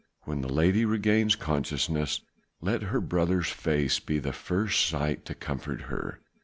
[0.23, 2.21] When the lady regains consciousness
[2.59, 6.21] let her brother's face be the first sight to comfort her.